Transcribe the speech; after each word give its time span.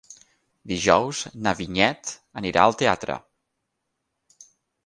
Dijous 0.71 1.19
na 1.47 1.53
Vinyet 1.59 2.15
anirà 2.41 2.65
al 2.65 2.77
teatre. 2.83 3.19